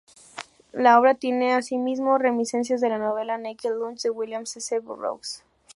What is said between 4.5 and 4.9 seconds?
S.